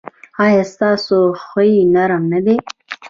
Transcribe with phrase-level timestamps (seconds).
[0.45, 2.55] ایا ستاسو خوی نرم نه دی؟